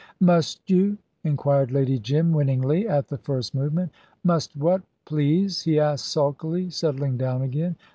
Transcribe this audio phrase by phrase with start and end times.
[0.19, 3.91] "Must you?" inquired Lady Jim, winningly, at the first movement.
[4.23, 7.75] "Must what, please," he asked sulkily, settling down again.